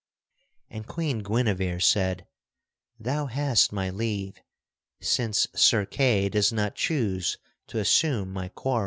[0.71, 2.25] And Queen Guinevere said:
[2.99, 4.41] "Thou hast my leave,
[4.99, 8.79] since Sir Kay does not choose to assume my quarrel."